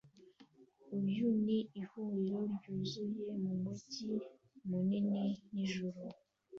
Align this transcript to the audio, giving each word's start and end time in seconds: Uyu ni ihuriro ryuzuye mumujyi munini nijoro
Uyu 0.99 1.27
ni 1.43 1.57
ihuriro 1.81 2.41
ryuzuye 2.53 3.27
mumujyi 3.41 4.11
munini 4.67 5.23
nijoro 5.51 6.01